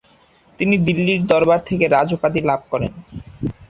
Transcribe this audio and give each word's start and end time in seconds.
তিনি 0.59 0.75
দিল্লীর 0.87 1.21
দরবার 1.25 1.59
থেকে 1.65 1.85
রাজ 1.87 2.09
উপাধি 2.17 2.39
লাভ 2.49 2.61
করেন। 2.71 2.91